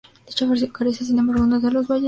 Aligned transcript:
Dicha 0.25 0.45
inversión 0.45 0.71
carece 0.71 1.05
sin 1.05 1.19
embargo 1.19 1.43
de 1.45 1.57
uso 1.57 1.67
en 1.67 1.73
los 1.73 1.73
valles 1.73 1.87
de 1.87 1.87
demanda. 1.87 1.99